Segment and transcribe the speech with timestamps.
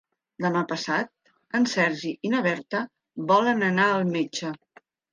[0.45, 1.11] Demà passat
[1.59, 2.83] en Sergi i na Berta
[3.33, 4.57] volen anar al metge.